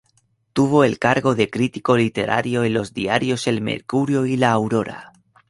[0.53, 5.13] Tuvo el cargo de crítico literario en los diarios El Mercurio y La Aurora.